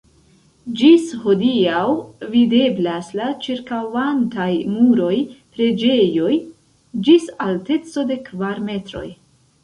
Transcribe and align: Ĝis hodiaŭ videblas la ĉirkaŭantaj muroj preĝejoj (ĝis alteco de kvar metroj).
Ĝis 0.77 1.01
hodiaŭ 1.23 1.81
videblas 2.29 3.09
la 3.19 3.27
ĉirkaŭantaj 3.47 4.47
muroj 4.77 5.11
preĝejoj 5.57 6.31
(ĝis 7.09 7.27
alteco 7.49 8.07
de 8.13 8.17
kvar 8.31 8.63
metroj). 8.71 9.05